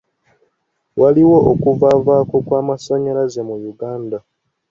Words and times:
Waliwo 1.01 1.37
okuvavaako 1.51 2.35
kw'amasannyalaze 2.45 3.41
mu 3.49 3.55
Uganda. 3.71 4.17